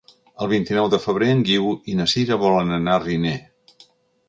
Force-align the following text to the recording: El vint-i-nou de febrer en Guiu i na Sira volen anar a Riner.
El 0.45 0.47
vint-i-nou 0.53 0.89
de 0.93 0.99
febrer 1.03 1.27
en 1.33 1.43
Guiu 1.51 1.69
i 1.93 1.99
na 2.01 2.09
Sira 2.15 2.41
volen 2.47 2.75
anar 2.81 2.97
a 2.99 3.05
Riner. 3.07 3.37